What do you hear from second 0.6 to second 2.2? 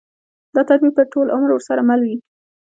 تدبير به ټول عمر ورسره مل وي.